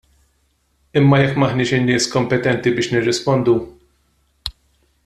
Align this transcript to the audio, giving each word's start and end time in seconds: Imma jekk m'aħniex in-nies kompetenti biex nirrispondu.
Imma 1.01 1.19
jekk 1.23 1.37
m'aħniex 1.43 1.75
in-nies 1.81 2.09
kompetenti 2.15 2.75
biex 2.79 2.91
nirrispondu. 2.95 3.57